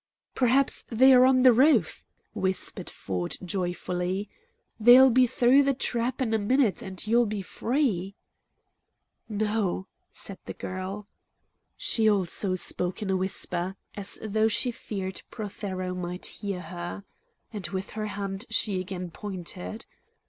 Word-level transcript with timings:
"Perhaps 0.33 0.85
they 0.89 1.13
are 1.13 1.25
on 1.25 1.43
the 1.43 1.53
roof,"' 1.53 2.03
whispered 2.33 2.89
Ford 2.89 3.37
joyfully. 3.45 4.31
"They'll 4.79 5.11
be 5.11 5.27
through 5.27 5.61
the 5.61 5.75
trap 5.75 6.23
in 6.23 6.33
a 6.33 6.39
minute, 6.39 6.81
and 6.81 7.05
you'll 7.05 7.27
be 7.27 7.43
free!" 7.43 8.15
"No!" 9.29 9.85
said 10.11 10.39
the 10.45 10.55
girl. 10.55 11.07
She 11.77 12.09
also 12.09 12.55
spoke 12.55 13.03
in 13.03 13.11
a 13.11 13.15
whisper, 13.15 13.75
as 13.95 14.17
though 14.23 14.47
she 14.47 14.71
feared 14.71 15.21
Prothero 15.29 15.93
might 15.93 16.25
hear 16.25 16.61
her. 16.61 17.03
And 17.53 17.67
with 17.67 17.91
her 17.91 18.07
hand 18.07 18.45
she 18.49 18.79
again 18.81 19.11
pointed. 19.11 19.85